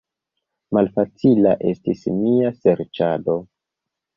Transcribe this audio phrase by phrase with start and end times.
[0.77, 3.37] Malfacila estis mia serĉado.